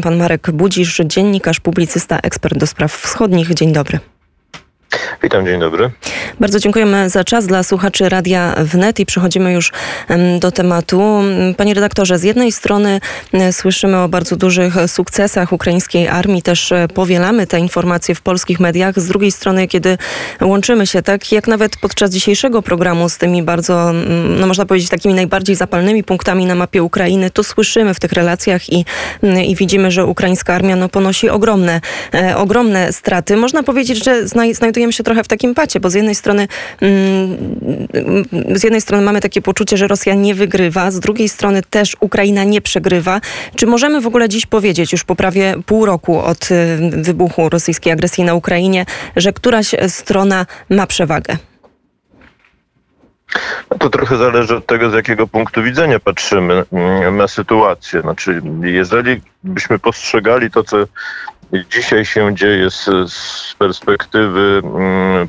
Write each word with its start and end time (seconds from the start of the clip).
Pan 0.00 0.16
Marek 0.16 0.50
Budzisz, 0.50 1.00
dziennikarz, 1.06 1.60
publicysta, 1.60 2.18
ekspert 2.18 2.58
do 2.58 2.66
spraw 2.66 2.92
wschodnich. 2.92 3.54
Dzień 3.54 3.72
dobry. 3.72 4.00
Witam, 5.22 5.46
dzień 5.46 5.60
dobry. 5.60 5.90
Bardzo 6.40 6.60
dziękujemy 6.60 7.10
za 7.10 7.24
czas 7.24 7.46
dla 7.46 7.62
słuchaczy 7.62 8.08
Radia 8.08 8.54
Wnet 8.58 9.00
i 9.00 9.06
przechodzimy 9.06 9.52
już 9.52 9.72
do 10.40 10.50
tematu. 10.52 11.22
Panie 11.56 11.74
redaktorze, 11.74 12.18
z 12.18 12.22
jednej 12.22 12.52
strony 12.52 13.00
słyszymy 13.52 13.98
o 13.98 14.08
bardzo 14.08 14.36
dużych 14.36 14.74
sukcesach 14.86 15.52
ukraińskiej 15.52 16.08
armii, 16.08 16.42
też 16.42 16.72
e, 16.72 16.88
powielamy 16.94 17.46
te 17.46 17.58
informacje 17.58 18.14
w 18.14 18.20
polskich 18.20 18.60
mediach. 18.60 19.00
Z 19.00 19.06
drugiej 19.06 19.32
strony, 19.32 19.68
kiedy 19.68 19.98
łączymy 20.40 20.86
się, 20.86 21.02
tak 21.02 21.32
jak 21.32 21.48
nawet 21.48 21.76
podczas 21.76 22.10
dzisiejszego 22.10 22.62
programu 22.62 23.08
z 23.08 23.18
tymi 23.18 23.42
bardzo, 23.42 23.92
no 24.40 24.46
można 24.46 24.66
powiedzieć, 24.66 24.90
takimi 24.90 25.14
najbardziej 25.14 25.56
zapalnymi 25.56 26.04
punktami 26.04 26.46
na 26.46 26.54
mapie 26.54 26.82
Ukrainy, 26.82 27.30
to 27.30 27.44
słyszymy 27.44 27.94
w 27.94 28.00
tych 28.00 28.12
relacjach 28.12 28.72
i, 28.72 28.84
i 29.46 29.56
widzimy, 29.56 29.90
że 29.90 30.06
ukraińska 30.06 30.54
armia 30.54 30.76
no, 30.76 30.88
ponosi 30.88 31.28
ogromne, 31.28 31.80
e, 32.14 32.36
ogromne 32.36 32.92
straty. 32.92 33.36
Można 33.36 33.62
powiedzieć, 33.62 34.04
że 34.04 34.26
znajdujemy 34.52 34.92
się 34.92 35.04
trochę 35.10 35.24
w 35.24 35.28
takim 35.28 35.54
pacie, 35.54 35.80
bo 35.80 35.90
z 35.90 35.94
jednej 35.94 36.14
strony 36.14 36.48
z 38.54 38.62
jednej 38.64 38.80
strony 38.80 39.04
mamy 39.04 39.20
takie 39.20 39.42
poczucie, 39.42 39.76
że 39.76 39.86
Rosja 39.86 40.14
nie 40.14 40.34
wygrywa, 40.34 40.90
z 40.90 41.00
drugiej 41.00 41.28
strony 41.28 41.62
też 41.62 41.96
Ukraina 42.00 42.44
nie 42.44 42.60
przegrywa. 42.60 43.20
Czy 43.56 43.66
możemy 43.66 44.00
w 44.00 44.06
ogóle 44.06 44.28
dziś 44.28 44.46
powiedzieć, 44.46 44.92
już 44.92 45.04
po 45.04 45.16
prawie 45.16 45.54
pół 45.66 45.86
roku 45.86 46.18
od 46.18 46.50
y, 46.50 46.78
wybuchu 46.96 47.48
rosyjskiej 47.48 47.92
agresji 47.92 48.24
na 48.24 48.34
Ukrainie, 48.34 48.86
że 49.16 49.32
któraś 49.32 49.74
strona 49.88 50.46
ma 50.68 50.86
przewagę? 50.86 51.49
No 53.70 53.78
to 53.78 53.90
trochę 53.90 54.16
zależy 54.16 54.56
od 54.56 54.66
tego, 54.66 54.90
z 54.90 54.94
jakiego 54.94 55.26
punktu 55.26 55.62
widzenia 55.62 56.00
patrzymy 56.00 56.64
mm, 56.72 57.16
na 57.16 57.28
sytuację. 57.28 58.00
Znaczy, 58.00 58.42
jeżeli 58.62 59.20
byśmy 59.44 59.78
postrzegali 59.78 60.50
to, 60.50 60.64
co 60.64 60.76
dzisiaj 61.52 62.04
się 62.04 62.34
dzieje 62.34 62.70
z, 62.70 62.84
z 63.12 63.54
perspektywy 63.58 64.62
mm, 64.64 65.28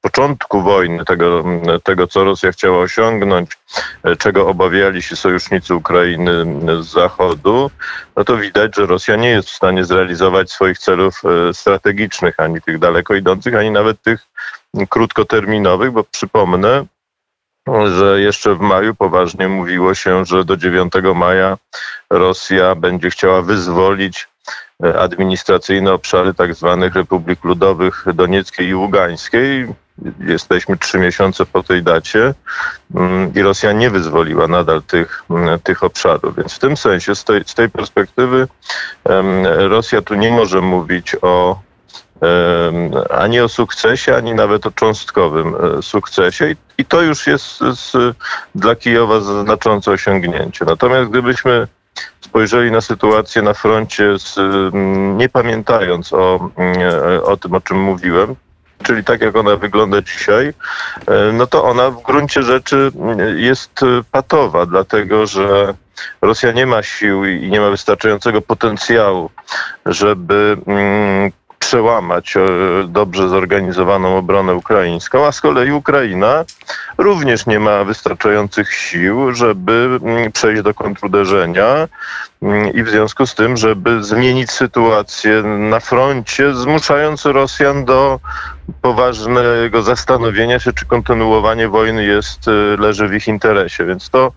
początku 0.00 0.62
wojny, 0.62 1.04
tego, 1.04 1.44
tego, 1.84 2.06
co 2.06 2.24
Rosja 2.24 2.52
chciała 2.52 2.78
osiągnąć, 2.78 3.50
e, 4.02 4.16
czego 4.16 4.48
obawiali 4.48 5.02
się 5.02 5.16
sojusznicy 5.16 5.74
Ukrainy 5.74 6.44
z 6.82 6.86
Zachodu, 6.86 7.70
no 8.16 8.24
to 8.24 8.36
widać, 8.36 8.76
że 8.76 8.86
Rosja 8.86 9.16
nie 9.16 9.30
jest 9.30 9.50
w 9.50 9.56
stanie 9.56 9.84
zrealizować 9.84 10.50
swoich 10.50 10.78
celów 10.78 11.22
e, 11.24 11.54
strategicznych, 11.54 12.40
ani 12.40 12.62
tych 12.62 12.78
daleko 12.78 13.14
idących, 13.14 13.54
ani 13.54 13.70
nawet 13.70 14.02
tych 14.02 14.26
krótkoterminowych, 14.88 15.90
bo 15.90 16.04
przypomnę, 16.04 16.84
że 17.96 18.20
jeszcze 18.20 18.54
w 18.54 18.60
maju 18.60 18.94
poważnie 18.94 19.48
mówiło 19.48 19.94
się, 19.94 20.24
że 20.24 20.44
do 20.44 20.56
9 20.56 20.92
maja 21.14 21.58
Rosja 22.10 22.74
będzie 22.74 23.10
chciała 23.10 23.42
wyzwolić 23.42 24.28
E, 24.84 24.98
administracyjne 24.98 25.92
obszary 25.92 26.34
tak 26.34 26.54
zwanych 26.54 26.94
republik 26.94 27.44
ludowych 27.44 28.04
Donieckiej 28.14 28.68
i 28.68 28.74
Ługańskiej. 28.74 29.66
Jesteśmy 30.20 30.76
trzy 30.76 30.98
miesiące 30.98 31.46
po 31.46 31.62
tej 31.62 31.82
dacie 31.82 32.34
mm, 32.94 33.34
i 33.34 33.42
Rosja 33.42 33.72
nie 33.72 33.90
wyzwoliła 33.90 34.48
nadal 34.48 34.82
tych, 34.82 35.24
mm, 35.30 35.60
tych 35.60 35.82
obszarów. 35.82 36.36
Więc 36.36 36.54
w 36.54 36.58
tym 36.58 36.76
sensie, 36.76 37.14
z 37.14 37.24
tej, 37.24 37.42
z 37.46 37.54
tej 37.54 37.70
perspektywy, 37.70 38.48
Rosja 39.56 40.02
tu 40.02 40.14
nie 40.14 40.30
może 40.30 40.60
mówić 40.60 41.16
o 41.22 41.60
ani 43.10 43.40
o 43.40 43.48
sukcesie, 43.48 44.16
ani 44.16 44.34
nawet 44.34 44.66
o 44.66 44.70
cząstkowym 44.70 45.54
e, 45.78 45.82
sukcesie. 45.82 46.56
I 46.78 46.84
to 46.84 47.02
już 47.02 47.26
jest 47.26 47.60
dla 48.54 48.76
Kijowa 48.76 49.20
znaczące 49.20 49.90
osiągnięcie. 49.90 50.64
Natomiast 50.64 51.10
gdybyśmy 51.10 51.68
spojrzeli 52.20 52.70
na 52.70 52.80
sytuację 52.80 53.42
na 53.42 53.54
froncie, 53.54 54.18
z, 54.18 54.36
nie 55.16 55.28
pamiętając 55.28 56.12
o, 56.12 56.50
mm, 56.56 56.78
o 57.24 57.36
tym, 57.36 57.54
o 57.54 57.60
czym 57.60 57.80
mówiłem, 57.80 58.34
czyli 58.82 59.04
tak 59.04 59.20
jak 59.20 59.36
ona 59.36 59.56
wygląda 59.56 60.02
dzisiaj, 60.02 60.46
e, 60.46 60.52
no 61.32 61.46
to 61.46 61.64
ona 61.64 61.90
w 61.90 62.02
gruncie 62.02 62.42
rzeczy 62.42 62.92
jest 63.36 63.80
patowa, 64.12 64.66
dlatego 64.66 65.26
że 65.26 65.74
Rosja 66.22 66.52
nie 66.52 66.66
ma 66.66 66.82
sił 66.82 67.24
i 67.24 67.48
nie 67.50 67.60
ma 67.60 67.70
wystarczającego 67.70 68.42
potencjału, 68.42 69.30
żeby 69.86 70.56
przełamać 71.68 72.36
e, 72.36 72.40
dobrze 72.86 73.28
zorganizowaną 73.28 74.16
obronę 74.16 74.54
ukraińską, 74.54 75.26
a 75.26 75.32
z 75.32 75.40
kolei 75.40 75.72
Ukraina 75.72 76.44
również 76.98 77.46
nie 77.46 77.60
ma 77.60 77.84
wystarczających 77.84 78.72
sił, 78.72 79.34
żeby 79.34 79.98
mm, 80.02 80.32
przejść 80.32 80.62
do 80.62 80.74
kontruderzenia 80.74 81.88
mm, 82.42 82.72
i 82.72 82.82
w 82.82 82.88
związku 82.88 83.26
z 83.26 83.34
tym, 83.34 83.56
żeby 83.56 84.04
zmienić 84.04 84.50
sytuację 84.50 85.42
na 85.42 85.80
froncie, 85.80 86.54
zmuszając 86.54 87.24
Rosjan 87.24 87.84
do 87.84 88.20
poważnego 88.82 89.82
zastanowienia 89.82 90.60
się, 90.60 90.72
czy 90.72 90.86
kontynuowanie 90.86 91.68
wojny 91.68 92.04
jest, 92.04 92.48
e, 92.48 92.52
leży 92.78 93.08
w 93.08 93.14
ich 93.14 93.28
interesie. 93.28 93.84
Więc 93.84 94.10
to, 94.10 94.32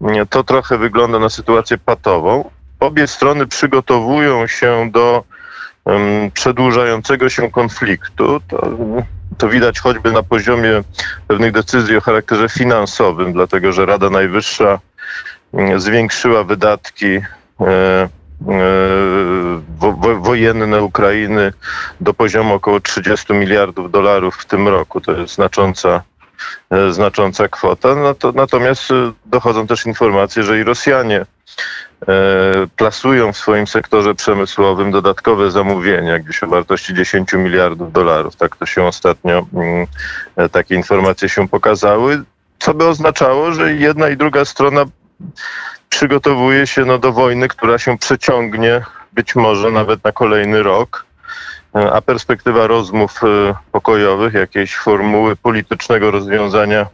mm, 0.00 0.26
to 0.26 0.44
trochę 0.44 0.78
wygląda 0.78 1.18
na 1.18 1.28
sytuację 1.28 1.78
patową. 1.78 2.50
Obie 2.80 3.06
strony 3.06 3.46
przygotowują 3.46 4.46
się 4.46 4.90
do 4.92 5.24
przedłużającego 6.34 7.28
się 7.28 7.50
konfliktu. 7.50 8.40
To, 8.48 8.70
to 9.38 9.48
widać 9.48 9.80
choćby 9.80 10.12
na 10.12 10.22
poziomie 10.22 10.82
pewnych 11.28 11.52
decyzji 11.52 11.96
o 11.96 12.00
charakterze 12.00 12.48
finansowym, 12.48 13.32
dlatego 13.32 13.72
że 13.72 13.86
Rada 13.86 14.10
Najwyższa 14.10 14.78
zwiększyła 15.76 16.44
wydatki 16.44 17.06
e, 17.16 17.22
e, 17.66 18.08
wojenne 20.20 20.82
Ukrainy 20.82 21.52
do 22.00 22.14
poziomu 22.14 22.54
około 22.54 22.80
30 22.80 23.32
miliardów 23.32 23.90
dolarów 23.90 24.36
w 24.36 24.44
tym 24.44 24.68
roku. 24.68 25.00
To 25.00 25.12
jest 25.12 25.34
znacząca, 25.34 26.02
e, 26.70 26.92
znacząca 26.92 27.48
kwota. 27.48 27.88
Natomiast 28.34 28.88
dochodzą 29.26 29.66
też 29.66 29.86
informacje, 29.86 30.42
że 30.42 30.60
i 30.60 30.64
Rosjanie 30.64 31.26
plasują 32.76 33.32
w 33.32 33.36
swoim 33.36 33.66
sektorze 33.66 34.14
przemysłowym 34.14 34.90
dodatkowe 34.90 35.50
zamówienia, 35.50 36.18
gdzieś 36.18 36.42
o 36.42 36.46
wartości 36.46 36.94
10 36.94 37.32
miliardów 37.32 37.92
dolarów. 37.92 38.36
Tak 38.36 38.56
to 38.56 38.66
się 38.66 38.84
ostatnio, 38.84 39.46
mm, 39.54 39.86
e, 40.36 40.48
takie 40.48 40.74
informacje 40.74 41.28
się 41.28 41.48
pokazały, 41.48 42.22
co 42.58 42.74
by 42.74 42.86
oznaczało, 42.86 43.52
że 43.52 43.72
jedna 43.72 44.08
i 44.08 44.16
druga 44.16 44.44
strona 44.44 44.84
przygotowuje 45.88 46.66
się 46.66 46.84
no, 46.84 46.98
do 46.98 47.12
wojny, 47.12 47.48
która 47.48 47.78
się 47.78 47.98
przeciągnie 47.98 48.80
być 49.12 49.36
może 49.36 49.70
nawet 49.70 50.04
na 50.04 50.12
kolejny 50.12 50.62
rok, 50.62 51.06
e, 51.74 51.92
a 51.92 52.02
perspektywa 52.02 52.66
rozmów 52.66 53.20
pokojowych, 53.72 54.34
jakiejś 54.34 54.76
formuły 54.76 55.36
politycznego 55.36 56.10
rozwiązania 56.10 56.86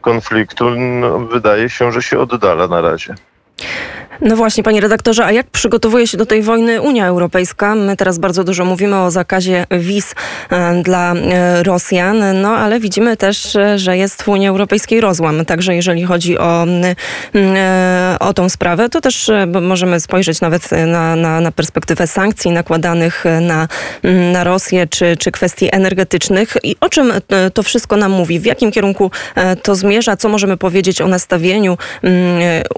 konfliktu, 0.00 0.70
no, 0.70 1.18
wydaje 1.18 1.70
się, 1.70 1.92
że 1.92 2.02
się 2.02 2.18
oddala 2.18 2.68
na 2.68 2.80
razie. 2.80 3.14
No 4.20 4.36
właśnie, 4.36 4.62
panie 4.62 4.80
redaktorze, 4.80 5.24
a 5.24 5.32
jak 5.32 5.46
przygotowuje 5.46 6.06
się 6.06 6.18
do 6.18 6.26
tej 6.26 6.42
wojny 6.42 6.80
Unia 6.80 7.06
Europejska? 7.06 7.74
My 7.74 7.96
teraz 7.96 8.18
bardzo 8.18 8.44
dużo 8.44 8.64
mówimy 8.64 8.96
o 9.00 9.10
zakazie 9.10 9.66
wiz 9.70 10.14
e, 10.50 10.82
dla 10.82 11.14
e, 11.14 11.62
Rosjan, 11.62 12.40
no 12.40 12.48
ale 12.48 12.80
widzimy 12.80 13.16
też, 13.16 13.56
e, 13.56 13.78
że 13.78 13.96
jest 13.96 14.22
w 14.22 14.28
Unii 14.28 14.48
Europejskiej 14.48 15.00
rozłam. 15.00 15.44
Także 15.44 15.74
jeżeli 15.74 16.04
chodzi 16.04 16.38
o, 16.38 16.66
o 18.20 18.34
tą 18.34 18.48
sprawę, 18.48 18.88
to 18.88 19.00
też 19.00 19.30
możemy 19.62 20.00
spojrzeć 20.00 20.40
nawet 20.40 20.70
na, 20.86 21.16
na, 21.16 21.40
na 21.40 21.52
perspektywę 21.52 22.06
sankcji 22.06 22.50
nakładanych 22.50 23.24
na, 23.40 23.68
na 24.32 24.44
Rosję, 24.44 24.86
czy, 24.86 25.16
czy 25.16 25.32
kwestii 25.32 25.68
energetycznych. 25.72 26.56
I 26.62 26.76
o 26.80 26.88
czym 26.88 27.12
to 27.54 27.62
wszystko 27.62 27.96
nam 27.96 28.12
mówi? 28.12 28.40
W 28.40 28.46
jakim 28.46 28.72
kierunku 28.72 29.10
to 29.62 29.74
zmierza? 29.74 30.16
Co 30.16 30.28
możemy 30.28 30.56
powiedzieć 30.56 31.00
o 31.00 31.08
nastawieniu 31.08 31.78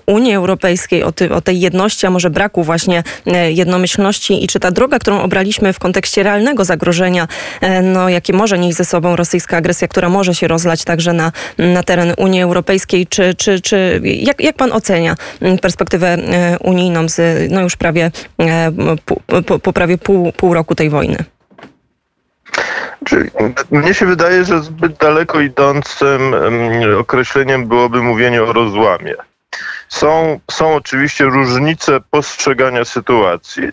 Unii 0.07 0.35
Europejskiej, 0.35 1.03
o 1.03 1.13
tym, 1.13 1.28
o 1.31 1.41
tej 1.41 1.61
jedności, 1.61 2.07
a 2.07 2.11
może 2.11 2.31
braku 2.31 2.63
właśnie 2.63 3.03
e, 3.27 3.53
jednomyślności 3.53 4.45
i 4.45 4.47
czy 4.47 4.61
ta 4.61 4.71
droga, 4.71 4.99
którą 4.99 5.21
obraliśmy 5.21 5.73
w 5.73 5.79
kontekście 5.79 6.23
realnego 6.23 6.65
zagrożenia, 6.65 7.29
e, 7.61 7.83
no, 7.83 8.09
jakie 8.09 8.33
może 8.33 8.59
nieść 8.59 8.77
ze 8.77 8.85
sobą 8.85 9.17
rosyjska 9.17 9.57
agresja, 9.57 9.89
która 9.89 10.09
może 10.09 10.35
się 10.35 10.49
rozlać 10.49 10.85
także 10.85 11.13
na, 11.13 11.33
na 11.59 11.83
teren 11.83 12.15
Unii 12.17 12.43
Europejskiej, 12.43 13.07
czy, 13.07 13.35
czy, 13.35 13.61
czy 13.61 14.01
jak, 14.05 14.41
jak 14.41 14.57
pan 14.57 14.73
ocenia 14.73 15.15
perspektywę 15.63 16.09
e, 16.09 16.59
unijną 16.59 17.09
z 17.09 17.51
no 17.53 17.61
już 17.61 17.77
prawie 17.77 18.11
po, 19.47 19.59
po 19.59 19.73
prawie 19.73 19.99
pół, 19.99 20.33
pół 20.33 20.55
roku 20.55 20.75
tej 20.75 20.91
wojny? 20.91 21.25
Czyli 23.05 23.31
mnie 23.71 23.95
się 23.95 24.07
wydaje, 24.07 24.45
że 24.45 24.63
zbyt 24.63 24.97
daleko 24.97 25.41
idącym 25.41 26.35
określeniem 26.99 27.67
byłoby 27.67 28.03
mówienie 28.03 28.43
o 28.43 28.53
rozłamie. 28.53 29.15
Są, 29.89 30.41
są 30.51 30.75
oczywiście 30.75 31.25
różnice 31.25 32.01
postrzegania 32.11 32.85
sytuacji, 32.85 33.69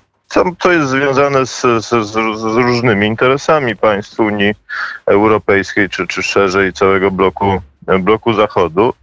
co, 0.60 0.72
jest 0.72 0.90
związane 0.90 1.46
z, 1.46 1.62
z, 1.62 2.08
z, 2.08 2.16
różnymi 2.56 3.08
interesami 3.08 3.76
państw 3.76 4.20
Unii 4.20 4.56
Europejskiej, 5.06 5.90
czy, 5.90 6.08
czy 6.08 6.24
szerzej 6.24 6.74
całego 6.74 7.12
bloku, 7.12 7.62
bloku 8.00 8.34
Zachodu. 8.34 8.94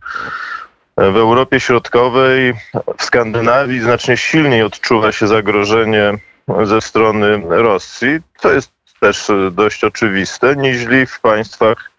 W 0.97 1.17
Europie 1.17 1.61
Środkowej, 1.61 2.55
w 2.99 3.05
Skandynawii 3.05 3.81
znacznie 3.81 4.17
silniej 4.17 4.62
odczuwa 4.62 5.12
się 5.12 5.26
zagrożenie 5.26 6.19
ze 6.64 6.81
strony 6.81 7.43
Rosji. 7.49 8.20
To 8.41 8.53
jest 8.53 8.73
też 9.00 9.31
dość 9.50 9.85
oczywiste, 9.85 10.56
niż 10.56 10.85
w 11.09 11.20
państwach 11.20 11.91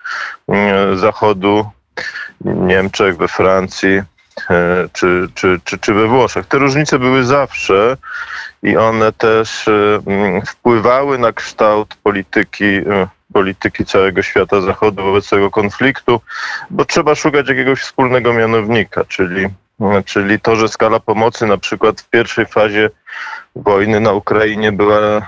mm, 0.48 0.98
Zachodu, 0.98 1.66
Niemczech, 2.42 3.18
we 3.18 3.28
Francji 3.28 4.02
czy, 4.94 5.30
czy, 5.34 5.60
czy, 5.64 5.80
czy 5.80 5.94
we 5.94 6.08
Włoszech. 6.08 6.46
Te 6.46 6.58
różnice 6.58 7.00
były 7.00 7.24
zawsze 7.24 7.98
i 8.64 8.78
one 8.78 9.12
też 9.12 9.68
e, 9.68 10.00
mm, 10.08 10.42
wpływały 10.42 11.18
na 11.18 11.34
kształt 11.34 11.96
polityki 12.04 12.66
e, 12.66 13.08
polityki 13.34 13.86
całego 13.86 14.22
świata 14.22 14.62
zachodu 14.62 15.04
wobec 15.04 15.30
tego 15.30 15.52
konfliktu, 15.52 16.22
bo 16.70 16.86
trzeba 16.86 17.16
szukać 17.16 17.50
jakiegoś 17.50 17.80
wspólnego 17.80 18.34
mianownika, 18.34 19.06
czyli, 19.06 19.48
czyli 20.06 20.40
to, 20.40 20.56
że 20.56 20.68
skala 20.68 21.00
pomocy 21.00 21.46
na 21.46 21.58
przykład 21.58 22.02
w 22.02 22.10
pierwszej 22.10 22.46
fazie 22.46 22.90
wojny 23.56 24.00
na 24.00 24.12
Ukrainie 24.12 24.72
była, 24.72 25.28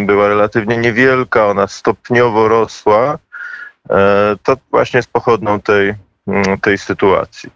była 0.00 0.28
relatywnie 0.28 0.76
niewielka, 0.76 1.46
ona 1.46 1.66
stopniowo 1.66 2.48
rosła, 2.48 3.18
e, 3.90 4.36
to 4.42 4.56
właśnie 4.70 4.98
jest 4.98 5.10
pochodną 5.10 5.60
tej, 5.60 5.94
tej 6.62 6.78
sytuacji. 6.78 7.50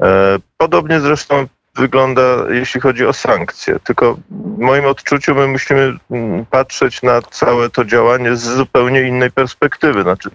E, 0.00 0.38
podobnie 0.56 1.00
zresztą 1.00 1.46
wygląda, 1.74 2.22
jeśli 2.50 2.80
chodzi 2.80 3.06
o 3.06 3.12
sankcje. 3.12 3.78
Tylko 3.84 4.16
w 4.30 4.58
moim 4.58 4.86
odczuciu 4.86 5.34
my 5.34 5.46
musimy 5.46 5.96
mm, 6.10 6.46
patrzeć 6.46 7.02
na 7.02 7.22
całe 7.22 7.70
to 7.70 7.84
działanie 7.84 8.36
z 8.36 8.42
zupełnie 8.42 9.02
innej 9.02 9.30
perspektywy. 9.30 10.02
Znaczy, 10.02 10.30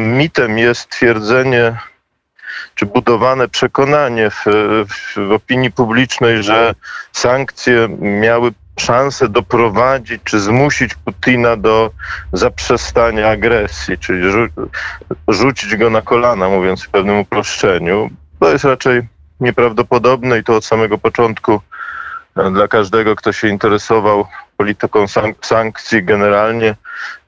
mitem 0.00 0.58
jest 0.58 0.88
twierdzenie, 0.88 1.76
czy 2.74 2.86
budowane 2.86 3.48
przekonanie 3.48 4.30
w, 4.30 4.44
w 5.16 5.32
opinii 5.32 5.72
publicznej, 5.72 6.42
że 6.42 6.74
sankcje 7.12 7.88
miały 7.98 8.52
szansę 8.82 9.28
doprowadzić 9.28 10.22
czy 10.24 10.40
zmusić 10.40 10.94
Putina 10.94 11.56
do 11.56 11.90
zaprzestania 12.32 13.28
agresji, 13.28 13.98
czyli 13.98 14.22
rzucić 15.28 15.76
go 15.76 15.90
na 15.90 16.02
kolana, 16.02 16.48
mówiąc 16.48 16.82
w 16.82 16.88
pewnym 16.88 17.18
uproszczeniu. 17.18 18.10
To 18.40 18.52
jest 18.52 18.64
raczej 18.64 19.02
nieprawdopodobne 19.40 20.38
i 20.38 20.44
to 20.44 20.56
od 20.56 20.64
samego 20.64 20.98
początku 20.98 21.60
e, 22.36 22.50
dla 22.50 22.68
każdego, 22.68 23.16
kto 23.16 23.32
się 23.32 23.48
interesował 23.48 24.26
polityką 24.56 25.04
sankcji 25.40 26.04
generalnie, 26.04 26.74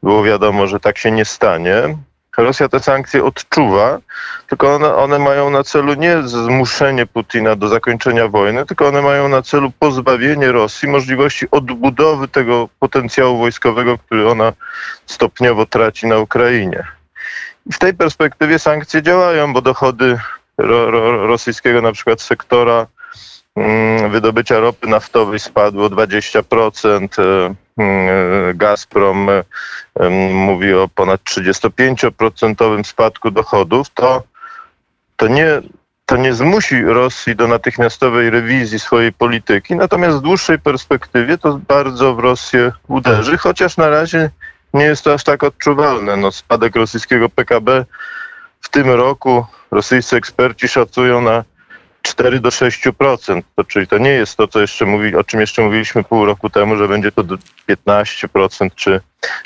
było 0.02 0.24
wiadomo, 0.24 0.66
że 0.66 0.80
tak 0.80 0.98
się 0.98 1.10
nie 1.10 1.24
stanie. 1.24 1.96
Rosja 2.36 2.68
te 2.68 2.80
sankcje 2.80 3.24
odczuwa, 3.24 3.98
tylko 4.48 4.74
one, 4.74 4.94
one, 4.94 5.18
mają 5.18 5.50
na 5.50 5.64
celu 5.64 5.94
nie 5.94 6.22
zmuszenie 6.22 7.06
Putina 7.06 7.56
do 7.56 7.68
zakończenia 7.68 8.28
wojny, 8.28 8.66
tylko 8.66 8.88
one 8.88 9.02
mają 9.02 9.28
na 9.28 9.42
celu 9.42 9.70
pozbawienie 9.78 10.52
Rosji 10.52 10.88
możliwości 10.88 11.46
odbudowy 11.50 12.28
tego 12.28 12.68
potencjału 12.78 13.38
wojskowego, 13.38 13.98
który 13.98 14.28
ona 14.28 14.52
stopniowo 15.06 15.66
traci 15.66 16.06
na 16.06 16.18
Ukrainie. 16.18 16.86
I 17.66 17.72
w 17.72 17.78
tej 17.78 17.94
perspektywie 17.94 18.58
sankcje 18.58 19.02
działają, 19.02 19.52
bo 19.52 19.62
dochody 19.62 20.18
ro, 20.58 20.90
ro, 20.90 21.26
rosyjskiego 21.26 21.82
na 21.82 21.92
przykład 21.92 22.20
sektora 22.20 22.86
mm, 23.56 24.10
wydobycia 24.10 24.60
ropy 24.60 24.86
naftowej 24.86 25.38
spadło 25.40 25.88
20%. 25.88 27.54
E, 27.78 27.82
mm, 27.82 28.56
Gazprom 28.56 29.30
e, 29.30 29.44
mówi 30.30 30.74
o 30.74 30.88
ponad 30.88 31.20
35% 31.20 32.84
spadku 32.84 33.30
dochodów. 33.30 33.90
To, 33.90 34.22
to, 35.16 35.28
nie, 35.28 35.46
to 36.06 36.16
nie 36.16 36.34
zmusi 36.34 36.82
Rosji 36.82 37.36
do 37.36 37.48
natychmiastowej 37.48 38.30
rewizji 38.30 38.78
swojej 38.78 39.12
polityki, 39.12 39.76
natomiast 39.76 40.18
w 40.18 40.22
dłuższej 40.22 40.58
perspektywie 40.58 41.38
to 41.38 41.60
bardzo 41.68 42.14
w 42.14 42.18
Rosję 42.18 42.72
uderzy, 42.88 43.38
chociaż 43.38 43.76
na 43.76 43.88
razie 43.88 44.30
nie 44.74 44.84
jest 44.84 45.04
to 45.04 45.14
aż 45.14 45.24
tak 45.24 45.42
odczuwalne. 45.44 46.16
No, 46.16 46.32
spadek 46.32 46.76
rosyjskiego 46.76 47.28
PKB 47.28 47.84
w 48.60 48.68
tym 48.68 48.90
roku 48.90 49.46
rosyjscy 49.70 50.16
eksperci 50.16 50.68
szacują 50.68 51.20
na 51.20 51.44
4 52.04 52.40
do 52.40 52.48
6%. 52.48 53.42
To, 53.56 53.64
czyli 53.64 53.86
to 53.86 53.98
nie 53.98 54.10
jest 54.10 54.36
to, 54.36 54.48
co 54.48 54.60
jeszcze 54.60 54.84
mówi, 54.86 55.16
o 55.16 55.24
czym 55.24 55.40
jeszcze 55.40 55.62
mówiliśmy 55.62 56.04
pół 56.04 56.24
roku 56.24 56.50
temu, 56.50 56.76
że 56.76 56.88
będzie 56.88 57.12
to 57.12 57.22
15% 57.68 58.70
czy, 58.74 59.00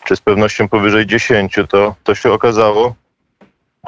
czy 0.04 0.16
z 0.16 0.20
pewnością 0.20 0.68
powyżej 0.68 1.06
10%. 1.06 1.66
To, 1.66 1.94
to 2.04 2.14
się 2.14 2.32
okazało 2.32 2.94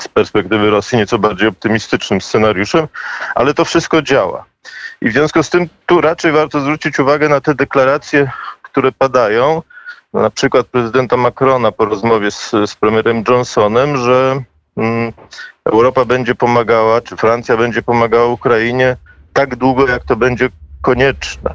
z 0.00 0.08
perspektywy 0.08 0.70
Rosji 0.70 0.99
nieco 0.99 1.19
bardziej 1.19 1.49
optymistycznym 1.49 2.20
scenariuszem, 2.20 2.88
ale 3.34 3.55
to 3.55 3.64
wszystko 3.64 4.02
działa. 4.02 4.44
I 5.00 5.11
w 5.11 5.12
związku 5.12 5.43
z 5.43 5.50
tym 5.50 5.69
tu 5.87 6.00
raczej 6.00 6.32
warto 6.32 6.61
zwrócić 6.61 6.99
uwagę 6.99 7.28
na 7.28 7.40
te 7.40 7.55
deklaracje, 7.55 8.31
które 8.62 8.93
padają, 8.93 9.62
na 10.14 10.31
przykład 10.31 10.67
prezydenta 10.67 11.17
Macrona 11.17 11.72
po 11.72 11.84
rozmowie 11.84 12.31
z, 12.31 12.50
z 12.50 12.75
premierem 12.75 13.25
Johnsonem, 13.28 13.96
że 13.96 14.43
Europa 15.65 16.05
będzie 16.05 16.35
pomagała, 16.35 17.00
czy 17.00 17.17
Francja 17.17 17.56
będzie 17.56 17.82
pomagała 17.82 18.27
Ukrainie 18.27 18.97
tak 19.32 19.56
długo, 19.56 19.88
jak 19.88 20.05
to 20.05 20.17
będzie 20.17 20.49
konieczne. 20.82 21.55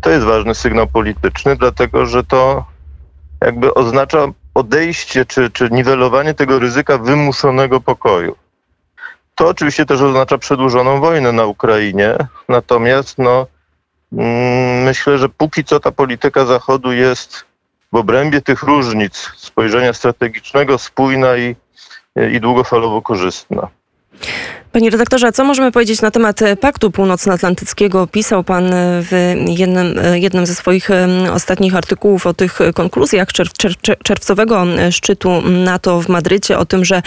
To 0.00 0.10
jest 0.10 0.26
ważny 0.26 0.54
sygnał 0.54 0.86
polityczny, 0.86 1.56
dlatego 1.56 2.06
że 2.06 2.24
to 2.24 2.64
jakby 3.40 3.74
oznacza 3.74 4.26
odejście 4.54 5.26
czy, 5.26 5.50
czy 5.50 5.68
niwelowanie 5.70 6.34
tego 6.34 6.58
ryzyka 6.58 6.98
wymuszonego 6.98 7.80
pokoju. 7.80 8.36
To 9.34 9.48
oczywiście 9.48 9.86
też 9.86 10.00
oznacza 10.00 10.38
przedłużoną 10.38 11.00
wojnę 11.00 11.32
na 11.32 11.44
Ukrainie, 11.44 12.16
natomiast 12.48 13.18
no, 13.18 13.46
mm, 14.12 14.82
myślę, 14.82 15.18
że 15.18 15.28
póki 15.28 15.64
co 15.64 15.80
ta 15.80 15.92
polityka 15.92 16.44
Zachodu 16.44 16.92
jest 16.92 17.44
w 17.92 17.96
obrębie 17.96 18.40
tych 18.40 18.62
różnic 18.62 19.32
spojrzenia 19.36 19.92
strategicznego 19.92 20.78
spójna 20.78 21.36
i 21.36 21.56
i 22.32 22.40
długofalowo 22.40 23.02
korzystna. 23.02 23.68
Panie 24.72 24.90
redaktorze, 24.90 25.32
co 25.32 25.44
możemy 25.44 25.72
powiedzieć 25.72 26.02
na 26.02 26.10
temat 26.10 26.40
Paktu 26.60 26.90
Północnoatlantyckiego? 26.90 28.06
Pisał 28.06 28.44
pan 28.44 28.64
w 29.02 29.34
jednym, 29.46 29.94
jednym 30.14 30.46
ze 30.46 30.54
swoich 30.54 30.88
ostatnich 31.32 31.76
artykułów 31.76 32.26
o 32.26 32.34
tych 32.34 32.58
konkluzjach 32.74 33.32
czerw, 33.32 33.52
czerw, 33.52 33.76
czerwcowego 34.04 34.64
szczytu 34.90 35.42
NATO 35.42 36.00
w 36.00 36.08
Madrycie, 36.08 36.58
o 36.58 36.64
tym, 36.64 36.84
że 36.84 37.02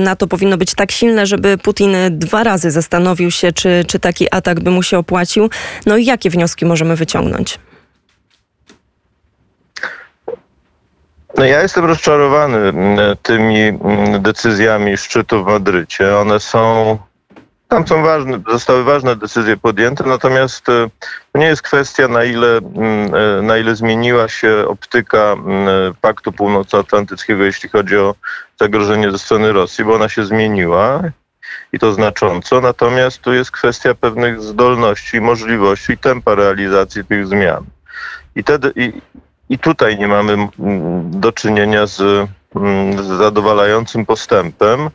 NATO 0.00 0.26
powinno 0.26 0.56
być 0.56 0.74
tak 0.74 0.92
silne, 0.92 1.26
żeby 1.26 1.58
Putin 1.58 1.96
dwa 2.10 2.44
razy 2.44 2.70
zastanowił 2.70 3.30
się, 3.30 3.52
czy, 3.52 3.84
czy 3.86 3.98
taki 3.98 4.26
atak 4.30 4.60
by 4.60 4.70
mu 4.70 4.82
się 4.82 4.98
opłacił. 4.98 5.50
No 5.86 5.96
i 5.96 6.04
jakie 6.04 6.30
wnioski 6.30 6.66
możemy 6.66 6.96
wyciągnąć? 6.96 7.58
No 11.40 11.46
ja 11.46 11.62
jestem 11.62 11.84
rozczarowany 11.84 12.58
mm, 12.58 13.16
tymi 13.22 13.60
mm, 13.60 14.22
decyzjami 14.22 14.96
szczytu 14.96 15.44
w 15.44 15.46
Madrycie. 15.46 16.18
One 16.18 16.40
są, 16.40 16.98
tam 17.68 17.86
są 17.86 18.02
ważne, 18.02 18.40
zostały 18.50 18.84
ważne 18.84 19.16
decyzje 19.16 19.56
podjęte, 19.56 20.04
natomiast 20.06 20.68
e, 20.68 20.90
to 21.32 21.38
nie 21.38 21.46
jest 21.46 21.62
kwestia 21.62 22.08
na 22.08 22.24
ile, 22.24 22.56
mm, 22.56 23.14
e, 23.14 23.42
na 23.42 23.56
ile 23.56 23.76
zmieniła 23.76 24.28
się 24.28 24.64
optyka 24.68 25.36
Paktu 26.00 26.32
Północnoatlantyckiego, 26.32 27.44
jeśli 27.44 27.68
chodzi 27.68 27.96
o 27.96 28.14
zagrożenie 28.60 29.10
ze 29.10 29.18
strony 29.18 29.52
Rosji, 29.52 29.84
bo 29.84 29.94
ona 29.94 30.08
się 30.08 30.24
zmieniła 30.24 31.02
i 31.72 31.78
to 31.78 31.92
znacząco. 31.92 32.60
Natomiast 32.60 33.18
tu 33.18 33.32
jest 33.32 33.50
kwestia 33.50 33.94
pewnych 33.94 34.40
zdolności, 34.42 35.20
możliwości 35.20 35.92
i 35.92 35.98
tempa 35.98 36.34
realizacji 36.34 37.04
tych 37.04 37.26
zmian. 37.26 37.64
I, 38.36 38.44
te, 38.44 38.58
i, 38.76 38.92
i 39.50 39.58
tutaj 39.58 39.98
nie 39.98 40.08
mamy 40.08 40.36
do 41.10 41.32
czynienia 41.32 41.86
z, 41.86 42.28
mm, 42.56 43.16
zadowalającym 43.18 44.06
postępem. 44.06 44.90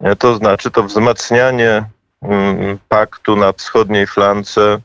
E, 0.00 0.16
to 0.16 0.36
znaczy 0.36 0.70
to 0.70 0.82
wzmacnianie 0.82 1.84
mm, 2.22 2.78
paktu 2.88 3.36
na 3.36 3.52
wschodniej 3.52 4.06
flance 4.06 4.80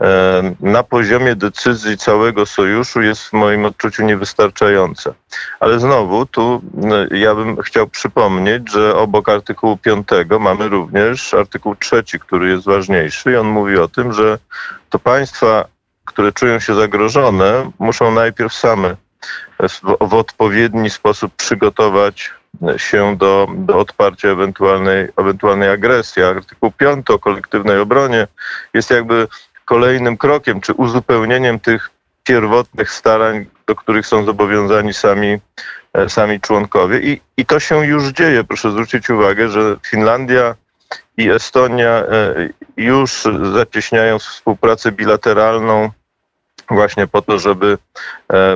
e, 0.00 0.54
na 0.60 0.82
poziomie 0.82 1.36
decyzji 1.36 1.98
całego 1.98 2.46
sojuszu 2.46 3.02
jest 3.02 3.22
w 3.22 3.32
moim 3.32 3.64
odczuciu 3.64 4.04
niewystarczające. 4.04 5.14
Ale 5.60 5.80
znowu 5.80 6.26
tu 6.26 6.62
ja 7.10 7.34
bym 7.34 7.62
chciał 7.62 7.86
przypomnieć, 7.86 8.70
że 8.70 8.96
obok 8.96 9.28
artykułu 9.28 9.76
5 9.76 10.08
mamy 10.40 10.68
również 10.68 11.34
artykuł 11.34 11.76
3, 11.76 12.02
który 12.20 12.50
jest 12.50 12.64
ważniejszy 12.64 13.32
i 13.32 13.36
on 13.36 13.46
mówi 13.46 13.78
o 13.78 13.88
tym, 13.88 14.12
że 14.12 14.38
to 14.90 14.98
państwa 14.98 15.64
które 16.04 16.32
czują 16.32 16.60
się 16.60 16.74
zagrożone, 16.74 17.70
muszą 17.78 18.14
najpierw 18.14 18.54
same 18.54 18.96
w, 19.68 19.80
w 20.00 20.14
odpowiedni 20.14 20.90
sposób 20.90 21.32
przygotować 21.36 22.30
się 22.76 23.16
do, 23.16 23.48
do 23.56 23.78
odparcia 23.78 24.28
ewentualnej, 24.28 25.08
ewentualnej 25.16 25.68
agresji. 25.68 26.22
Artykuł 26.22 26.72
5 26.72 27.10
o 27.10 27.18
kolektywnej 27.18 27.78
obronie 27.78 28.26
jest 28.74 28.90
jakby 28.90 29.28
kolejnym 29.64 30.16
krokiem 30.16 30.60
czy 30.60 30.72
uzupełnieniem 30.72 31.60
tych 31.60 31.90
pierwotnych 32.24 32.90
starań, 32.90 33.46
do 33.66 33.74
których 33.74 34.06
są 34.06 34.24
zobowiązani 34.24 34.94
sami, 34.94 35.38
e, 35.92 36.08
sami 36.08 36.40
członkowie. 36.40 37.00
I, 37.00 37.20
I 37.36 37.46
to 37.46 37.60
się 37.60 37.86
już 37.86 38.08
dzieje. 38.08 38.44
Proszę 38.44 38.70
zwrócić 38.70 39.10
uwagę, 39.10 39.48
że 39.48 39.76
Finlandia 39.86 40.54
i 41.16 41.30
Estonia 41.30 42.02
już 42.76 43.28
zacieśniają 43.52 44.18
współpracę 44.18 44.92
bilateralną 44.92 45.90
właśnie 46.70 47.06
po 47.06 47.22
to, 47.22 47.38
żeby 47.38 47.78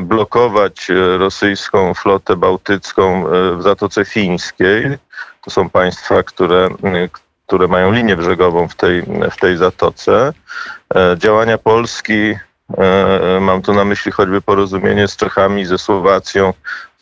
blokować 0.03 0.91
rosyjską 1.19 1.95
flotę 1.95 2.37
bałtycką 2.37 3.25
w 3.59 3.63
Zatoce 3.63 4.05
Fińskiej. 4.05 4.99
To 5.45 5.51
są 5.51 5.71
państwa, 5.71 6.23
które, 6.23 6.69
które 7.47 7.69
mają 7.69 7.93
linię 7.93 8.17
brzegową 8.17 8.69
w 8.69 8.75
tej, 8.75 9.03
w 9.31 9.37
tej 9.41 9.57
zatoce. 9.57 10.33
Działania 11.17 11.59
Polski 11.59 12.35
E, 12.77 13.41
mam 13.41 13.63
tu 13.63 13.73
na 13.73 13.85
myśli 13.85 14.13
choćby 14.13 14.41
porozumienie 14.41 15.09
z 15.09 15.17
Czechami, 15.17 15.67
ze 15.67 15.79
Słowacją 15.79 16.53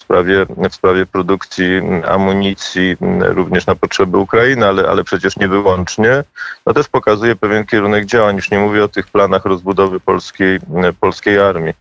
sprawie, 0.06 0.46
w 0.70 0.74
sprawie 0.74 1.06
produkcji 1.06 1.80
amunicji, 2.08 2.96
również 3.20 3.66
na 3.66 3.74
potrzeby 3.74 4.18
Ukrainy, 4.18 4.66
ale, 4.66 4.88
ale 4.88 5.04
przecież 5.04 5.36
nie 5.36 5.48
wyłącznie. 5.48 6.24
No 6.66 6.74
też 6.74 6.88
pokazuje 6.88 7.36
pewien 7.36 7.66
kierunek 7.66 8.04
działań. 8.04 8.36
Już 8.36 8.50
nie 8.50 8.58
mówię 8.58 8.84
o 8.84 8.88
tych 8.88 9.06
planach 9.06 9.44
rozbudowy 9.44 10.00
polskiej, 10.00 10.58
polskiej 11.00 11.38
armii. 11.38 11.74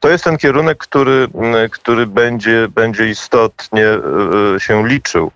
To 0.00 0.08
jest 0.08 0.24
ten 0.24 0.38
kierunek, 0.38 0.78
który, 0.78 1.28
który 1.70 2.06
będzie, 2.06 2.68
będzie 2.68 3.08
istotnie 3.08 3.86
e, 3.86 4.60
się 4.60 4.88
liczył 4.88 5.30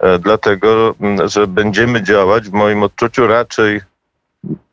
e, 0.00 0.18
dlatego 0.18 0.94
że 1.24 1.46
będziemy 1.46 2.02
działać 2.02 2.48
w 2.48 2.52
moim 2.52 2.82
odczuciu 2.82 3.26
raczej 3.26 3.80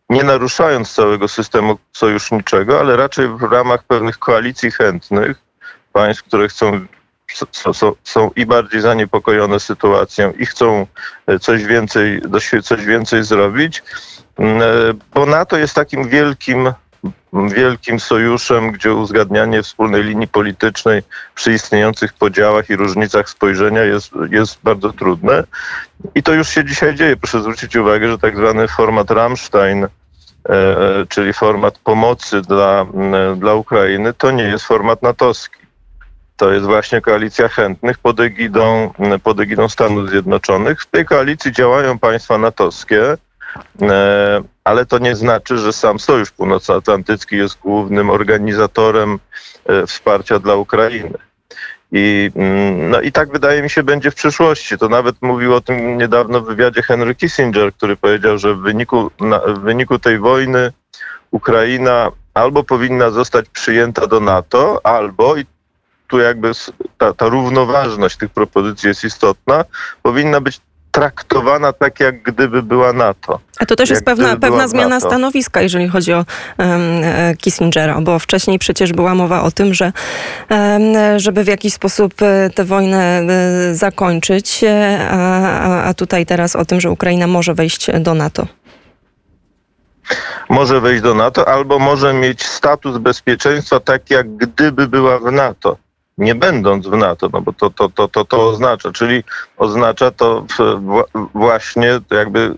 nie 0.09 0.23
naruszając 0.23 0.93
całego 0.93 1.27
systemu 1.27 1.77
sojuszniczego, 1.93 2.79
ale 2.79 2.95
raczej 2.95 3.27
w 3.27 3.41
ramach 3.51 3.83
pewnych 3.83 4.19
koalicji 4.19 4.71
chętnych 4.71 5.37
państw, 5.93 6.23
które 6.23 6.47
chcą 6.47 6.85
są, 7.51 7.93
są, 8.03 8.31
i 8.35 8.45
bardziej 8.45 8.81
zaniepokojone 8.81 9.59
sytuacją 9.59 10.31
i 10.31 10.45
chcą 10.45 10.87
e, 11.27 11.39
coś 11.39 11.63
więcej, 11.63 12.21
coś 12.63 12.85
więcej 12.85 13.23
zrobić, 13.23 13.83
e, 14.39 14.43
bo 15.13 15.25
NATO 15.25 15.57
jest 15.57 15.75
takim 15.75 16.09
wielkim, 16.09 16.73
wielkim 17.33 17.99
sojuszem, 17.99 18.71
gdzie 18.71 18.93
uzgadnianie 18.93 19.63
wspólnej 19.63 20.03
linii 20.03 20.27
politycznej 20.27 21.03
przy 21.35 21.53
istniejących 21.53 22.13
podziałach 22.13 22.69
i 22.69 22.75
różnicach 22.75 23.29
spojrzenia 23.29 23.83
jest, 23.83 24.11
jest 24.31 24.59
bardzo 24.63 24.93
trudne. 24.93 25.43
I 26.15 26.23
to 26.23 26.33
już 26.33 26.49
się 26.49 26.65
dzisiaj 26.65 26.95
dzieje. 26.95 27.17
Proszę 27.17 27.41
zwrócić 27.41 27.75
uwagę, 27.75 28.07
że 28.07 28.17
tak 28.17 28.37
zwany 28.37 28.67
format 28.67 29.11
Rammstein, 29.11 29.83
e, 29.83 29.89
czyli 31.09 31.33
format 31.33 31.77
pomocy 31.77 32.41
dla, 32.41 32.85
dla 33.37 33.53
Ukrainy, 33.53 34.13
to 34.13 34.31
nie 34.31 34.43
jest 34.43 34.65
format 34.65 35.01
natowski. 35.01 35.60
To 36.41 36.51
jest 36.51 36.65
właśnie 36.65 37.01
koalicja 37.01 37.47
chętnych 37.47 37.97
pod 37.97 38.19
egidą, 38.19 38.93
pod 39.23 39.39
egidą 39.39 39.69
Stanów 39.69 40.09
Zjednoczonych. 40.09 40.81
W 40.81 40.85
tej 40.85 41.05
koalicji 41.05 41.51
działają 41.51 41.99
państwa 41.99 42.37
natowskie, 42.37 43.17
e, 43.81 44.41
ale 44.63 44.85
to 44.85 44.97
nie 44.97 45.15
znaczy, 45.15 45.57
że 45.57 45.73
sam 45.73 45.99
Sojusz 45.99 46.31
Północnoatlantycki 46.31 47.37
jest 47.37 47.59
głównym 47.59 48.09
organizatorem 48.09 49.19
wsparcia 49.87 50.39
dla 50.39 50.55
Ukrainy. 50.55 51.17
I, 51.91 52.31
mm, 52.35 52.89
no 52.89 53.01
i 53.01 53.11
tak 53.11 53.31
wydaje 53.31 53.61
mi 53.61 53.69
się 53.69 53.83
będzie 53.83 54.11
w 54.11 54.15
przyszłości. 54.15 54.77
To 54.77 54.89
nawet 54.89 55.15
mówił 55.21 55.55
o 55.55 55.61
tym 55.61 55.97
niedawno 55.97 56.41
w 56.41 56.45
wywiadzie 56.45 56.81
Henry 56.81 57.15
Kissinger, 57.15 57.73
który 57.73 57.97
powiedział, 57.97 58.37
że 58.37 58.53
w 58.53 58.59
wyniku, 58.59 59.11
w 59.47 59.59
wyniku 59.59 59.99
tej 59.99 60.19
wojny 60.19 60.71
Ukraina 61.31 62.11
albo 62.33 62.63
powinna 62.63 63.09
zostać 63.09 63.49
przyjęta 63.49 64.07
do 64.07 64.19
NATO, 64.19 64.81
albo, 64.83 65.35
i 65.35 65.45
tu 66.11 66.19
jakby 66.19 66.51
ta, 66.97 67.13
ta 67.13 67.29
równoważność 67.29 68.17
tych 68.17 68.29
propozycji 68.29 68.87
jest 68.87 69.03
istotna, 69.03 69.65
powinna 70.03 70.41
być 70.41 70.59
traktowana 70.91 71.73
tak, 71.73 71.99
jak 71.99 72.23
gdyby 72.23 72.63
była 72.63 72.93
NATO. 72.93 73.39
A 73.59 73.65
to 73.65 73.75
też 73.75 73.89
jest 73.89 74.05
pewna, 74.05 74.37
pewna 74.37 74.67
zmiana 74.67 74.89
NATO. 74.89 75.07
stanowiska, 75.07 75.61
jeżeli 75.61 75.87
chodzi 75.87 76.13
o 76.13 76.25
um, 76.57 76.77
Kissingera, 77.37 78.01
bo 78.01 78.19
wcześniej 78.19 78.59
przecież 78.59 78.93
była 78.93 79.15
mowa 79.15 79.41
o 79.41 79.51
tym, 79.51 79.73
że 79.73 79.91
um, 80.49 81.19
żeby 81.19 81.43
w 81.43 81.47
jakiś 81.47 81.73
sposób 81.73 82.13
e, 82.21 82.49
tę 82.49 82.65
wojnę 82.65 83.19
um, 83.19 83.75
zakończyć, 83.75 84.61
a, 85.11 85.83
a 85.83 85.93
tutaj 85.93 86.25
teraz 86.25 86.55
o 86.55 86.65
tym, 86.65 86.81
że 86.81 86.91
Ukraina 86.91 87.27
może 87.27 87.53
wejść 87.53 87.87
do 87.99 88.13
NATO 88.13 88.47
może 90.49 90.81
wejść 90.81 91.01
do 91.01 91.13
NATO 91.13 91.47
albo 91.47 91.79
może 91.79 92.13
mieć 92.13 92.43
status 92.43 92.97
bezpieczeństwa 92.97 93.79
tak, 93.79 94.09
jak 94.09 94.37
gdyby 94.37 94.87
była 94.87 95.19
w 95.19 95.31
NATO 95.31 95.77
nie 96.21 96.35
będąc 96.35 96.87
w 96.87 96.97
NATO, 96.97 97.29
no 97.33 97.41
bo 97.41 97.53
to, 97.53 97.69
to, 97.69 97.89
to, 97.89 98.07
to, 98.07 98.25
to 98.25 98.49
oznacza, 98.49 98.91
czyli 98.91 99.23
oznacza 99.57 100.11
to 100.11 100.45
właśnie 101.33 101.99
jakby 102.11 102.55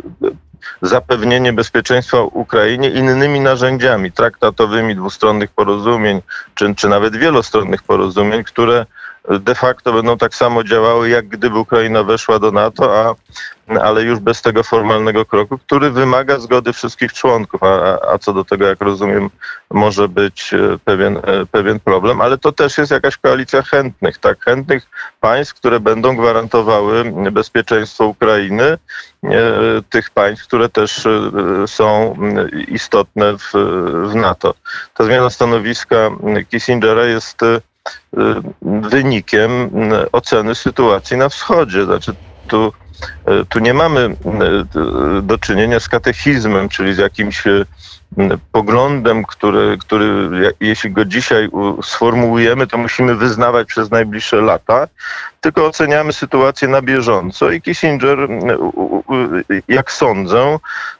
zapewnienie 0.81 1.53
bezpieczeństwa 1.53 2.21
Ukrainie 2.21 2.89
innymi 2.89 3.39
narzędziami 3.39 4.11
traktatowymi, 4.11 4.95
dwustronnych 4.95 5.51
porozumień, 5.51 6.21
czy, 6.55 6.75
czy 6.75 6.87
nawet 6.89 7.15
wielostronnych 7.15 7.83
porozumień, 7.83 8.43
które 8.43 8.85
de 9.29 9.55
facto 9.55 9.93
będą 9.93 10.17
tak 10.17 10.35
samo 10.35 10.63
działały, 10.63 11.09
jak 11.09 11.27
gdyby 11.27 11.59
Ukraina 11.59 12.03
weszła 12.03 12.39
do 12.39 12.51
NATO, 12.51 12.99
a, 12.99 13.15
ale 13.81 14.03
już 14.03 14.19
bez 14.19 14.41
tego 14.41 14.63
formalnego 14.63 15.25
kroku, 15.25 15.57
który 15.57 15.91
wymaga 15.91 16.39
zgody 16.39 16.73
wszystkich 16.73 17.13
członków, 17.13 17.63
a, 17.63 17.97
a 18.13 18.17
co 18.17 18.33
do 18.33 18.45
tego, 18.45 18.67
jak 18.67 18.81
rozumiem, 18.81 19.29
może 19.71 20.07
być 20.07 20.53
e, 20.53 20.77
pewien, 20.85 21.17
e, 21.17 21.45
pewien 21.51 21.79
problem, 21.79 22.21
ale 22.21 22.37
to 22.37 22.51
też 22.51 22.77
jest 22.77 22.91
jakaś 22.91 23.17
koalicja 23.17 23.61
chętnych, 23.61 24.17
tak, 24.17 24.43
chętnych 24.43 24.83
państw, 25.19 25.53
które 25.53 25.79
będą 25.79 26.15
gwarantowały 26.15 27.03
bezpieczeństwo 27.31 28.05
Ukrainy, 28.05 28.63
e, 28.63 28.77
tych 29.89 30.09
państw, 30.09 30.47
które 30.47 30.69
też 30.69 31.07
są 31.67 32.15
istotne 32.67 33.37
w, 33.37 33.51
w 34.11 34.15
NATO. 34.15 34.53
Ta 34.93 35.03
zmiana 35.03 35.29
stanowiska 35.29 36.09
Kissingera 36.49 37.05
jest 37.05 37.41
wynikiem 38.61 39.51
y, 39.51 40.11
oceny 40.11 40.55
sytuacji 40.55 41.17
na 41.17 41.29
wschodzie. 41.29 41.85
Znaczy 41.85 42.15
tu, 42.47 42.73
y, 43.27 43.45
tu 43.49 43.59
nie 43.59 43.73
mamy 43.73 44.15
do 45.21 45.37
czynienia 45.37 45.79
z 45.79 45.89
katechizmem, 45.89 46.69
czyli 46.69 46.93
z 46.93 46.97
jakimś 46.97 47.43
poglądem, 48.51 49.23
który, 49.23 49.77
który 49.77 50.29
jeśli 50.59 50.91
go 50.91 51.05
dzisiaj 51.05 51.49
sformułujemy, 51.83 52.67
to 52.67 52.77
musimy 52.77 53.15
wyznawać 53.15 53.67
przez 53.67 53.91
najbliższe 53.91 54.41
lata, 54.41 54.87
tylko 55.41 55.65
oceniamy 55.65 56.13
sytuację 56.13 56.67
na 56.67 56.81
bieżąco 56.81 57.51
i 57.51 57.61
Kissinger, 57.61 58.27
jak 59.67 59.91
sądzę, 59.91 60.57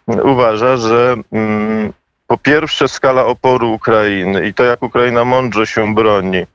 uważa, 0.08 0.78
że 0.78 1.16
mm, 1.32 1.94
po 2.34 2.38
pierwsze 2.38 2.88
skala 2.88 3.26
oporu 3.26 3.74
Ukrainy 3.74 4.48
i 4.48 4.54
to, 4.54 4.64
jak 4.64 4.84
Ukraina 4.84 5.26
mądrze 5.26 5.68
się 5.68 5.96
broni, 5.96 6.38
e, 6.38 6.46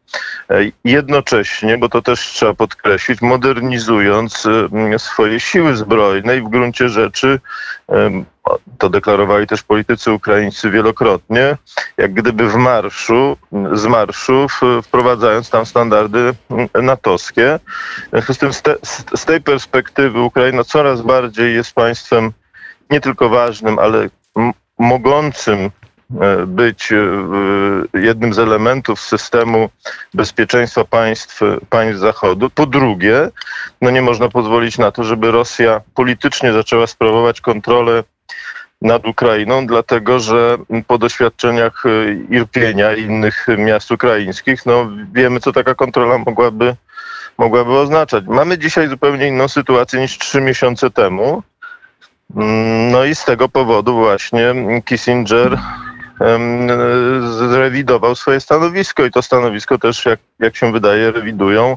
jednocześnie, 0.85 1.79
bo 1.79 1.89
to 1.89 2.03
też 2.03 2.21
trzeba 2.21 2.55
podkreślić, 2.55 3.23
modernizując 3.23 4.47
e, 4.95 4.99
swoje 4.99 5.41
siły 5.41 5.77
zbrojne 5.77 6.37
i 6.37 6.41
w 6.41 6.49
gruncie 6.49 6.89
rzeczy, 6.89 7.41
e, 7.89 8.25
to 8.79 8.91
deklarowali 8.91 9.47
też 9.47 9.63
politycy 9.63 10.13
ukraińscy 10.13 10.71
wielokrotnie, 10.71 11.57
jak 11.99 12.15
gdyby 12.15 12.49
w 12.49 12.57
marszu, 12.57 13.37
z 13.73 13.87
marszu 13.87 14.47
wprowadzając 14.83 15.51
tam 15.51 15.67
standardy 15.67 16.35
natowskie. 16.83 17.59
W 18.07 18.11
związku 18.11 18.35
z 18.35 18.39
tym 18.39 18.53
z, 18.53 18.63
z 19.21 19.25
tej 19.25 19.41
perspektywy 19.41 20.21
Ukraina 20.21 20.65
coraz 20.65 21.03
bardziej 21.03 21.55
jest 21.55 21.73
państwem 21.73 22.33
nie 22.91 23.01
tylko 23.01 23.29
ważnym, 23.29 23.79
ale 23.79 24.09
mogącym 24.79 25.71
e, 26.21 26.47
być 26.47 26.93
e, 26.93 26.97
jednym 28.01 28.35
z 28.35 28.39
elementów 28.39 29.01
systemu 29.01 29.71
bezpieczeństwa 30.15 30.85
państw, 30.85 31.41
państw 31.71 32.01
Zachodu. 32.01 32.51
Po 32.51 32.67
drugie, 32.67 33.31
no 33.83 33.91
nie 33.91 34.03
można 34.03 34.29
pozwolić 34.29 34.79
na 34.79 34.91
to, 34.91 35.05
żeby 35.05 35.31
Rosja 35.31 35.81
politycznie 35.95 36.53
zaczęła 36.53 36.87
sprawować 36.87 37.41
kontrolę 37.41 38.05
nad 38.83 39.07
Ukrainą, 39.07 39.67
dlatego 39.67 40.21
że 40.21 40.59
po 40.87 40.99
doświadczeniach 40.99 41.87
e, 41.87 42.13
Irpienia 42.13 42.95
i 42.95 43.03
innych 43.03 43.47
miast 43.59 43.91
ukraińskich, 43.91 44.67
no 44.67 44.89
wiemy, 45.13 45.41
co 45.41 45.53
taka 45.53 45.75
kontrola 45.75 46.19
mogłaby, 46.19 46.77
mogłaby 47.39 47.79
oznaczać. 47.79 48.25
Mamy 48.27 48.59
dzisiaj 48.59 48.89
zupełnie 48.89 49.29
inną 49.29 49.49
sytuację 49.49 50.01
niż 50.01 50.19
trzy 50.19 50.41
miesiące 50.41 50.91
temu. 50.91 51.43
Mm, 52.37 52.91
no 52.93 53.05
i 53.05 53.15
z 53.15 53.25
tego 53.25 53.49
powodu 53.49 53.97
właśnie 53.97 54.55
Kissinger 54.85 55.59
zrewidował 57.39 58.15
swoje 58.15 58.41
stanowisko 58.41 59.05
i 59.05 59.11
to 59.11 59.23
stanowisko 59.23 59.79
też, 59.79 60.07
jak, 60.07 60.21
jak 60.39 60.57
się 60.57 60.73
wydaje, 60.73 61.13
rewidują, 61.13 61.77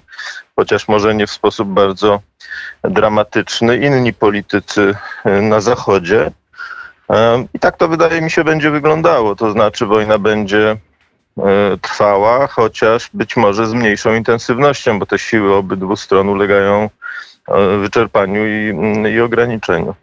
chociaż 0.56 0.88
może 0.88 1.16
nie 1.16 1.28
w 1.28 1.32
sposób 1.32 1.70
bardzo 1.70 2.22
dramatyczny, 2.84 3.78
inni 3.78 4.14
politycy 4.14 4.96
na 5.42 5.62
Zachodzie. 5.62 6.32
I 7.54 7.60
tak 7.60 7.78
to 7.78 7.88
wydaje 7.88 8.22
mi 8.22 8.32
się 8.32 8.44
będzie 8.44 8.72
wyglądało, 8.72 9.36
to 9.36 9.52
znaczy 9.52 9.86
wojna 9.86 10.18
będzie 10.18 10.78
e, 11.38 11.78
trwała, 11.82 12.48
chociaż 12.48 13.10
być 13.14 13.38
może 13.38 13.68
z 13.68 13.74
mniejszą 13.74 14.14
intensywnością, 14.14 15.00
bo 15.00 15.06
te 15.06 15.20
siły 15.20 15.56
obydwu 15.56 15.96
stron 15.96 16.30
ulegają 16.30 16.90
e, 17.48 17.78
wyczerpaniu 17.78 18.46
i, 18.48 18.74
i 19.14 19.22
ograniczeniu. 19.22 19.96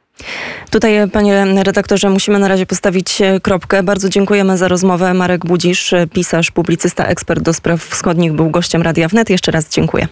Tutaj, 0.70 1.10
panie 1.12 1.46
redaktorze, 1.62 2.10
musimy 2.10 2.38
na 2.38 2.48
razie 2.48 2.66
postawić 2.66 3.18
kropkę. 3.42 3.82
Bardzo 3.82 4.08
dziękujemy 4.08 4.58
za 4.58 4.68
rozmowę. 4.68 5.14
Marek 5.14 5.46
Budzisz, 5.46 5.94
pisarz, 6.12 6.50
publicysta, 6.50 7.04
ekspert 7.04 7.42
do 7.42 7.54
spraw 7.54 7.80
wschodnich, 7.80 8.32
był 8.32 8.50
gościem 8.50 8.82
Radia 8.82 9.08
Wnet. 9.08 9.30
Jeszcze 9.30 9.52
raz 9.52 9.68
dziękuję. 9.68 10.08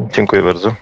Dziękuję 0.00 0.42
bardzo. 0.42 0.74